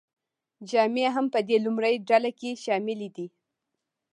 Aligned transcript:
جامې 0.69 1.05
هم 1.15 1.25
په 1.33 1.39
دې 1.47 1.57
لومړۍ 1.65 1.95
ډله 2.09 2.31
کې 2.39 2.59
شاملې 2.63 3.09
دي. 3.15 3.27